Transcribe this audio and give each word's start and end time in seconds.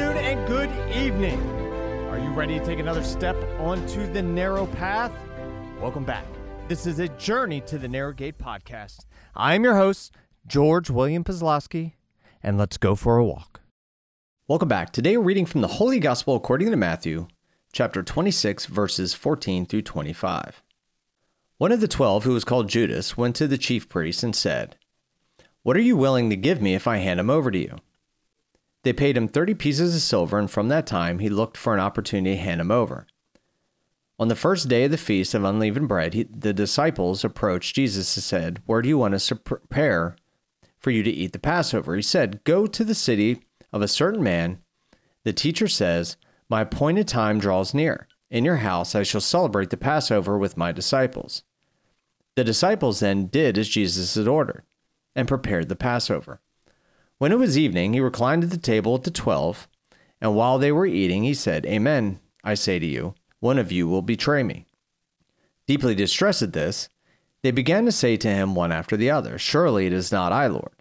and 0.00 0.48
good 0.48 0.70
evening. 0.90 1.40
Are 2.10 2.18
you 2.18 2.30
ready 2.30 2.58
to 2.58 2.64
take 2.64 2.80
another 2.80 3.04
step 3.04 3.36
onto 3.60 4.12
the 4.12 4.22
narrow 4.22 4.66
path? 4.66 5.12
Welcome 5.80 6.04
back. 6.04 6.26
This 6.66 6.86
is 6.86 6.98
a 6.98 7.08
Journey 7.10 7.60
to 7.62 7.78
the 7.78 7.86
Narrow 7.86 8.12
Gate 8.12 8.36
podcast. 8.36 9.04
I'm 9.36 9.62
your 9.62 9.76
host, 9.76 10.12
George 10.46 10.90
William 10.90 11.22
Pazlowski, 11.22 11.92
and 12.42 12.58
let's 12.58 12.76
go 12.76 12.96
for 12.96 13.18
a 13.18 13.24
walk. 13.24 13.60
Welcome 14.48 14.68
back. 14.68 14.92
Today 14.92 15.16
we're 15.16 15.24
reading 15.24 15.46
from 15.46 15.60
the 15.60 15.68
Holy 15.68 16.00
Gospel 16.00 16.34
according 16.34 16.70
to 16.70 16.76
Matthew, 16.76 17.28
chapter 17.72 18.02
26, 18.02 18.66
verses 18.66 19.14
14 19.14 19.64
through 19.64 19.82
25. 19.82 20.60
One 21.58 21.70
of 21.70 21.80
the 21.80 21.86
twelve, 21.86 22.24
who 22.24 22.32
was 22.32 22.44
called 22.44 22.68
Judas, 22.68 23.16
went 23.16 23.36
to 23.36 23.46
the 23.46 23.58
chief 23.58 23.88
priests 23.88 24.24
and 24.24 24.34
said, 24.34 24.76
What 25.62 25.76
are 25.76 25.80
you 25.80 25.96
willing 25.96 26.30
to 26.30 26.36
give 26.36 26.60
me 26.60 26.74
if 26.74 26.88
I 26.88 26.96
hand 26.96 27.20
him 27.20 27.30
over 27.30 27.52
to 27.52 27.58
you? 27.58 27.76
They 28.84 28.92
paid 28.92 29.16
him 29.16 29.28
30 29.28 29.54
pieces 29.54 29.96
of 29.96 30.02
silver, 30.02 30.38
and 30.38 30.50
from 30.50 30.68
that 30.68 30.86
time 30.86 31.18
he 31.18 31.30
looked 31.30 31.56
for 31.56 31.74
an 31.74 31.80
opportunity 31.80 32.36
to 32.36 32.42
hand 32.42 32.60
him 32.60 32.70
over. 32.70 33.06
On 34.18 34.28
the 34.28 34.36
first 34.36 34.68
day 34.68 34.84
of 34.84 34.90
the 34.90 34.98
feast 34.98 35.34
of 35.34 35.42
unleavened 35.42 35.88
bread, 35.88 36.14
he, 36.14 36.22
the 36.24 36.52
disciples 36.52 37.24
approached 37.24 37.74
Jesus 37.74 38.14
and 38.16 38.22
said, 38.22 38.62
Where 38.66 38.82
do 38.82 38.88
you 38.88 38.98
want 38.98 39.14
us 39.14 39.26
to 39.28 39.36
prepare 39.36 40.16
for 40.78 40.90
you 40.90 41.02
to 41.02 41.10
eat 41.10 41.32
the 41.32 41.38
Passover? 41.38 41.96
He 41.96 42.02
said, 42.02 42.44
Go 42.44 42.66
to 42.66 42.84
the 42.84 42.94
city 42.94 43.40
of 43.72 43.82
a 43.82 43.88
certain 43.88 44.22
man. 44.22 44.58
The 45.24 45.32
teacher 45.32 45.66
says, 45.66 46.16
My 46.48 46.60
appointed 46.60 47.08
time 47.08 47.40
draws 47.40 47.74
near. 47.74 48.06
In 48.30 48.44
your 48.44 48.56
house 48.56 48.94
I 48.94 49.02
shall 49.02 49.20
celebrate 49.20 49.70
the 49.70 49.76
Passover 49.76 50.38
with 50.38 50.58
my 50.58 50.72
disciples. 50.72 51.42
The 52.36 52.44
disciples 52.44 53.00
then 53.00 53.26
did 53.26 53.56
as 53.56 53.68
Jesus 53.68 54.14
had 54.14 54.28
ordered 54.28 54.64
and 55.16 55.26
prepared 55.26 55.68
the 55.68 55.76
Passover. 55.76 56.40
When 57.24 57.32
it 57.32 57.38
was 57.38 57.56
evening, 57.56 57.94
he 57.94 58.00
reclined 58.00 58.44
at 58.44 58.50
the 58.50 58.58
table 58.58 58.94
at 58.94 59.04
the 59.04 59.10
twelve, 59.10 59.66
and 60.20 60.36
while 60.36 60.58
they 60.58 60.70
were 60.70 60.84
eating, 60.84 61.22
he 61.22 61.32
said, 61.32 61.64
Amen, 61.64 62.20
I 62.44 62.52
say 62.52 62.78
to 62.78 62.84
you, 62.84 63.14
one 63.40 63.58
of 63.58 63.72
you 63.72 63.88
will 63.88 64.02
betray 64.02 64.42
me. 64.42 64.66
Deeply 65.66 65.94
distressed 65.94 66.42
at 66.42 66.52
this, 66.52 66.90
they 67.40 67.50
began 67.50 67.86
to 67.86 67.92
say 67.92 68.18
to 68.18 68.28
him 68.28 68.54
one 68.54 68.72
after 68.72 68.94
the 68.94 69.10
other, 69.10 69.38
Surely 69.38 69.86
it 69.86 69.92
is 69.94 70.12
not 70.12 70.32
I, 70.32 70.48
Lord. 70.48 70.74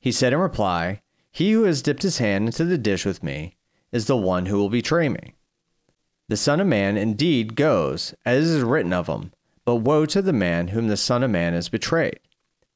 He 0.00 0.10
said 0.10 0.32
in 0.32 0.38
reply, 0.38 1.02
He 1.30 1.52
who 1.52 1.64
has 1.64 1.82
dipped 1.82 2.02
his 2.02 2.16
hand 2.16 2.46
into 2.46 2.64
the 2.64 2.78
dish 2.78 3.04
with 3.04 3.22
me 3.22 3.58
is 3.92 4.06
the 4.06 4.16
one 4.16 4.46
who 4.46 4.56
will 4.56 4.70
betray 4.70 5.10
me. 5.10 5.34
The 6.28 6.38
Son 6.38 6.60
of 6.60 6.66
Man 6.66 6.96
indeed 6.96 7.56
goes, 7.56 8.14
as 8.24 8.48
is 8.48 8.62
written 8.62 8.94
of 8.94 9.06
him, 9.06 9.32
but 9.66 9.76
woe 9.76 10.06
to 10.06 10.22
the 10.22 10.32
man 10.32 10.68
whom 10.68 10.88
the 10.88 10.96
Son 10.96 11.22
of 11.22 11.30
Man 11.30 11.52
has 11.52 11.68
betrayed. 11.68 12.20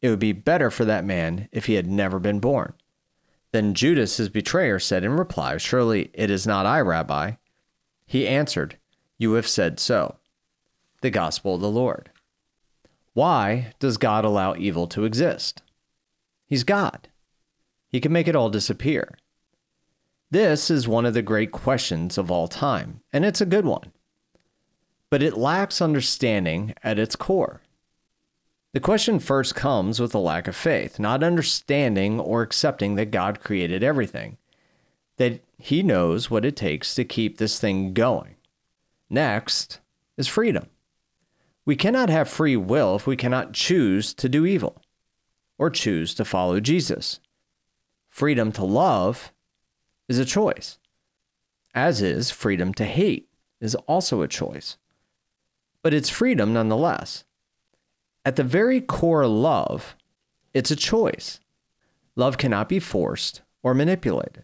It 0.02 0.10
would 0.10 0.18
be 0.18 0.32
better 0.32 0.70
for 0.70 0.84
that 0.84 1.04
man 1.04 1.48
if 1.52 1.66
he 1.66 1.74
had 1.74 1.86
never 1.86 2.18
been 2.18 2.40
born. 2.40 2.74
Then 3.52 3.74
Judas, 3.74 4.18
his 4.18 4.28
betrayer, 4.28 4.78
said 4.78 5.04
in 5.04 5.12
reply, 5.12 5.56
Surely 5.56 6.10
it 6.12 6.30
is 6.30 6.46
not 6.46 6.66
I, 6.66 6.80
Rabbi. 6.80 7.32
He 8.06 8.28
answered, 8.28 8.76
You 9.18 9.32
have 9.32 9.48
said 9.48 9.80
so. 9.80 10.16
The 11.00 11.10
Gospel 11.10 11.54
of 11.54 11.60
the 11.60 11.70
Lord. 11.70 12.10
Why 13.14 13.72
does 13.78 13.96
God 13.96 14.24
allow 14.24 14.54
evil 14.56 14.86
to 14.88 15.04
exist? 15.04 15.62
He's 16.46 16.64
God. 16.64 17.08
He 17.88 18.00
can 18.00 18.12
make 18.12 18.28
it 18.28 18.36
all 18.36 18.50
disappear. 18.50 19.16
This 20.30 20.70
is 20.70 20.86
one 20.86 21.06
of 21.06 21.14
the 21.14 21.22
great 21.22 21.52
questions 21.52 22.18
of 22.18 22.30
all 22.30 22.48
time, 22.48 23.00
and 23.12 23.24
it's 23.24 23.40
a 23.40 23.46
good 23.46 23.64
one. 23.64 23.92
But 25.08 25.22
it 25.22 25.38
lacks 25.38 25.80
understanding 25.80 26.74
at 26.82 26.98
its 26.98 27.16
core. 27.16 27.62
The 28.76 28.80
question 28.80 29.20
first 29.20 29.54
comes 29.54 30.00
with 30.00 30.14
a 30.14 30.18
lack 30.18 30.46
of 30.46 30.54
faith, 30.54 30.98
not 30.98 31.22
understanding 31.22 32.20
or 32.20 32.42
accepting 32.42 32.96
that 32.96 33.10
God 33.10 33.40
created 33.40 33.82
everything, 33.82 34.36
that 35.16 35.40
He 35.56 35.82
knows 35.82 36.30
what 36.30 36.44
it 36.44 36.56
takes 36.56 36.94
to 36.94 37.02
keep 37.02 37.38
this 37.38 37.58
thing 37.58 37.94
going. 37.94 38.36
Next 39.08 39.80
is 40.18 40.28
freedom. 40.28 40.66
We 41.64 41.74
cannot 41.74 42.10
have 42.10 42.28
free 42.28 42.54
will 42.54 42.96
if 42.96 43.06
we 43.06 43.16
cannot 43.16 43.54
choose 43.54 44.12
to 44.12 44.28
do 44.28 44.44
evil 44.44 44.82
or 45.56 45.70
choose 45.70 46.12
to 46.12 46.26
follow 46.26 46.60
Jesus. 46.60 47.18
Freedom 48.10 48.52
to 48.52 48.64
love 48.66 49.32
is 50.06 50.18
a 50.18 50.26
choice, 50.26 50.76
as 51.74 52.02
is 52.02 52.30
freedom 52.30 52.74
to 52.74 52.84
hate 52.84 53.26
is 53.58 53.74
also 53.86 54.20
a 54.20 54.28
choice. 54.28 54.76
But 55.80 55.94
it's 55.94 56.10
freedom 56.10 56.52
nonetheless. 56.52 57.24
At 58.26 58.34
the 58.34 58.42
very 58.42 58.80
core 58.80 59.22
of 59.22 59.30
love, 59.30 59.94
it's 60.52 60.72
a 60.72 60.76
choice. 60.76 61.38
Love 62.16 62.38
cannot 62.38 62.68
be 62.68 62.80
forced 62.80 63.42
or 63.62 63.72
manipulated. 63.72 64.42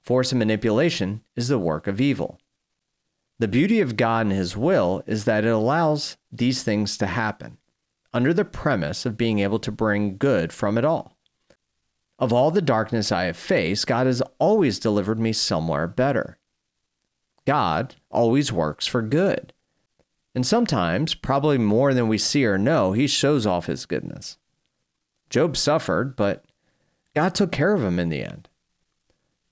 Force 0.00 0.32
and 0.32 0.38
manipulation 0.38 1.20
is 1.36 1.48
the 1.48 1.58
work 1.58 1.86
of 1.86 2.00
evil. 2.00 2.40
The 3.38 3.48
beauty 3.48 3.82
of 3.82 3.98
God 3.98 4.24
and 4.26 4.32
His 4.32 4.56
will 4.56 5.02
is 5.06 5.26
that 5.26 5.44
it 5.44 5.50
allows 5.50 6.16
these 6.32 6.62
things 6.62 6.96
to 6.96 7.06
happen 7.06 7.58
under 8.14 8.32
the 8.32 8.46
premise 8.46 9.04
of 9.04 9.18
being 9.18 9.40
able 9.40 9.58
to 9.58 9.70
bring 9.70 10.16
good 10.16 10.50
from 10.50 10.78
it 10.78 10.84
all. 10.86 11.18
Of 12.18 12.32
all 12.32 12.50
the 12.50 12.62
darkness 12.62 13.12
I 13.12 13.24
have 13.24 13.36
faced, 13.36 13.86
God 13.86 14.06
has 14.06 14.22
always 14.38 14.78
delivered 14.78 15.20
me 15.20 15.34
somewhere 15.34 15.86
better. 15.86 16.38
God 17.46 17.96
always 18.10 18.50
works 18.50 18.86
for 18.86 19.02
good. 19.02 19.52
And 20.34 20.46
sometimes, 20.46 21.14
probably 21.14 21.58
more 21.58 21.92
than 21.92 22.08
we 22.08 22.18
see 22.18 22.46
or 22.46 22.58
know, 22.58 22.92
he 22.92 23.06
shows 23.06 23.46
off 23.46 23.66
his 23.66 23.86
goodness. 23.86 24.38
Job 25.28 25.56
suffered, 25.56 26.16
but 26.16 26.44
God 27.14 27.34
took 27.34 27.52
care 27.52 27.74
of 27.74 27.82
him 27.82 27.98
in 27.98 28.08
the 28.08 28.22
end. 28.24 28.48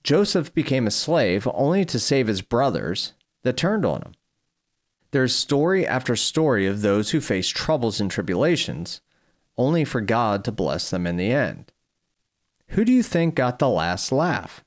Joseph 0.03 0.53
became 0.53 0.87
a 0.87 0.91
slave 0.91 1.47
only 1.53 1.85
to 1.85 1.99
save 1.99 2.27
his 2.27 2.41
brothers 2.41 3.13
that 3.43 3.57
turned 3.57 3.85
on 3.85 4.01
him. 4.01 4.13
There's 5.11 5.35
story 5.35 5.85
after 5.85 6.15
story 6.15 6.65
of 6.65 6.81
those 6.81 7.11
who 7.11 7.21
face 7.21 7.49
troubles 7.49 7.99
and 7.99 8.09
tribulations, 8.09 9.01
only 9.57 9.83
for 9.83 10.01
God 10.01 10.43
to 10.45 10.51
bless 10.51 10.89
them 10.89 11.05
in 11.05 11.17
the 11.17 11.31
end. 11.31 11.71
Who 12.69 12.85
do 12.85 12.91
you 12.91 13.03
think 13.03 13.35
got 13.35 13.59
the 13.59 13.69
last 13.69 14.11
laugh? 14.11 14.63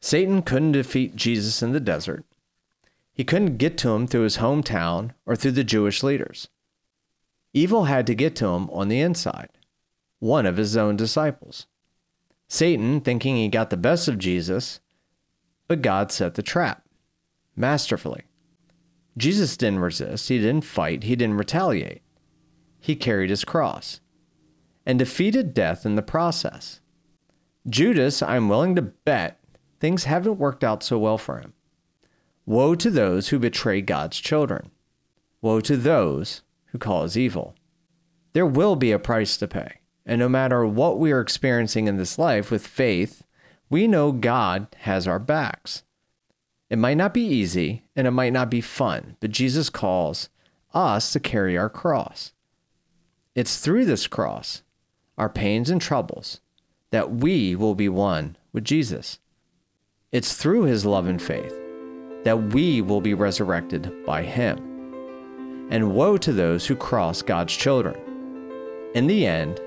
Satan 0.00 0.42
couldn't 0.42 0.72
defeat 0.72 1.14
Jesus 1.14 1.62
in 1.62 1.72
the 1.72 1.80
desert, 1.80 2.24
he 3.20 3.24
couldn't 3.24 3.58
get 3.58 3.76
to 3.76 3.90
him 3.90 4.06
through 4.06 4.22
his 4.22 4.38
hometown 4.38 5.10
or 5.26 5.36
through 5.36 5.50
the 5.50 5.62
Jewish 5.62 6.02
leaders. 6.02 6.48
Evil 7.52 7.84
had 7.84 8.06
to 8.06 8.14
get 8.14 8.34
to 8.36 8.46
him 8.46 8.70
on 8.70 8.88
the 8.88 9.02
inside, 9.02 9.50
one 10.20 10.46
of 10.46 10.56
his 10.56 10.74
own 10.74 10.96
disciples. 10.96 11.66
Satan, 12.48 13.02
thinking 13.02 13.36
he 13.36 13.48
got 13.48 13.68
the 13.68 13.76
best 13.76 14.08
of 14.08 14.16
Jesus, 14.16 14.80
but 15.68 15.82
God 15.82 16.10
set 16.10 16.32
the 16.32 16.42
trap 16.42 16.82
masterfully. 17.54 18.22
Jesus 19.18 19.54
didn't 19.54 19.80
resist, 19.80 20.30
he 20.30 20.38
didn't 20.38 20.64
fight, 20.64 21.02
he 21.02 21.14
didn't 21.14 21.36
retaliate. 21.36 22.00
He 22.78 22.96
carried 22.96 23.28
his 23.28 23.44
cross 23.44 24.00
and 24.86 24.98
defeated 24.98 25.52
death 25.52 25.84
in 25.84 25.94
the 25.94 26.00
process. 26.00 26.80
Judas, 27.68 28.22
I'm 28.22 28.48
willing 28.48 28.76
to 28.76 28.80
bet, 28.80 29.44
things 29.78 30.04
haven't 30.04 30.38
worked 30.38 30.64
out 30.64 30.82
so 30.82 30.98
well 30.98 31.18
for 31.18 31.36
him. 31.36 31.52
Woe 32.46 32.74
to 32.74 32.90
those 32.90 33.28
who 33.28 33.38
betray 33.38 33.80
God's 33.80 34.18
children. 34.18 34.70
Woe 35.42 35.60
to 35.60 35.76
those 35.76 36.42
who 36.66 36.78
cause 36.78 37.16
evil. 37.16 37.54
There 38.32 38.46
will 38.46 38.76
be 38.76 38.92
a 38.92 38.98
price 38.98 39.36
to 39.38 39.48
pay. 39.48 39.80
And 40.06 40.18
no 40.18 40.28
matter 40.28 40.66
what 40.66 40.98
we 40.98 41.12
are 41.12 41.20
experiencing 41.20 41.86
in 41.86 41.96
this 41.96 42.18
life 42.18 42.50
with 42.50 42.66
faith, 42.66 43.24
we 43.68 43.86
know 43.86 44.12
God 44.12 44.66
has 44.80 45.06
our 45.06 45.18
backs. 45.18 45.82
It 46.68 46.78
might 46.78 46.96
not 46.96 47.14
be 47.14 47.22
easy 47.22 47.84
and 47.94 48.06
it 48.06 48.12
might 48.12 48.32
not 48.32 48.50
be 48.50 48.60
fun, 48.60 49.16
but 49.20 49.30
Jesus 49.30 49.70
calls 49.70 50.28
us 50.72 51.12
to 51.12 51.20
carry 51.20 51.58
our 51.58 51.70
cross. 51.70 52.32
It's 53.34 53.58
through 53.58 53.84
this 53.84 54.06
cross, 54.06 54.62
our 55.18 55.28
pains 55.28 55.70
and 55.70 55.80
troubles, 55.80 56.40
that 56.90 57.10
we 57.10 57.54
will 57.54 57.74
be 57.74 57.88
one 57.88 58.36
with 58.52 58.64
Jesus. 58.64 59.18
It's 60.10 60.34
through 60.34 60.62
his 60.62 60.84
love 60.84 61.06
and 61.06 61.20
faith 61.20 61.69
that 62.24 62.52
we 62.52 62.82
will 62.82 63.00
be 63.00 63.14
resurrected 63.14 64.04
by 64.04 64.22
him. 64.22 64.58
And 65.70 65.94
woe 65.94 66.18
to 66.18 66.32
those 66.32 66.66
who 66.66 66.76
cross 66.76 67.22
God's 67.22 67.56
children. 67.56 67.98
In 68.94 69.06
the 69.06 69.26
end, 69.26 69.60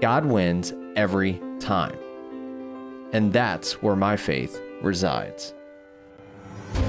God 0.00 0.26
wins 0.26 0.72
every 0.94 1.40
time. 1.58 1.98
And 3.12 3.32
that's 3.32 3.82
where 3.82 3.96
my 3.96 4.16
faith 4.16 4.60
resides. 4.82 5.54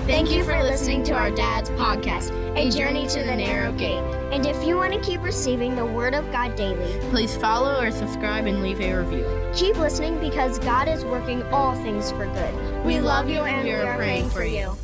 Thank 0.06 0.32
you 0.32 0.44
for 0.44 0.62
listening 0.62 1.04
to 1.04 1.14
our 1.14 1.32
dad's 1.32 1.70
podcast, 1.72 2.32
A 2.58 2.70
Journey 2.70 3.08
to 3.08 3.20
the 3.20 3.36
Narrow 3.36 3.72
Gate. 3.72 4.04
And 4.34 4.46
if 4.46 4.64
you 4.66 4.76
want 4.76 4.94
to 4.94 5.00
keep 5.00 5.22
receiving 5.22 5.76
the 5.76 5.86
Word 5.86 6.14
of 6.14 6.30
God 6.32 6.56
daily, 6.56 7.00
please 7.12 7.38
follow 7.38 7.80
or 7.80 7.92
subscribe 7.92 8.46
and 8.46 8.62
leave 8.62 8.82
a 8.82 8.94
review. 8.94 9.26
Keep 9.56 9.78
listening 9.78 10.20
because 10.20 10.60
God 10.60 10.88
is 10.88 11.06
working 11.06 11.44
all 11.54 11.76
things 11.76 12.12
for 12.12 12.26
good. 12.26 12.86
We, 12.86 12.96
we 12.96 13.00
love 13.00 13.30
you 13.30 13.40
and 13.40 13.64
we 13.64 13.72
are 13.72 13.96
praying 13.96 14.30
for 14.30 14.44
you. 14.44 14.76